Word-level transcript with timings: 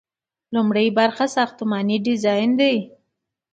لومړی 0.55 0.87
برخه 0.97 1.25
ساختماني 1.35 1.97
ډیزاین 2.05 2.49
دی. 2.59 2.75